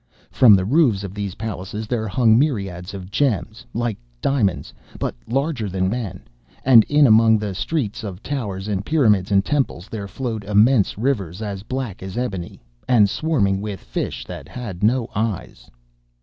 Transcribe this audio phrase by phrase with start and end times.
[0.31, 5.69] From the roofs of these palaces there hung myriads of gems, like diamonds, but larger
[5.69, 6.23] than men;
[6.65, 11.39] and in among the streets of towers and pyramids and temples, there flowed immense rivers
[11.43, 15.69] as black as ebony, and swarming with fish that had no eyes.